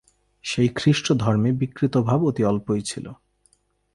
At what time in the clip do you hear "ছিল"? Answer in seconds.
2.81-3.05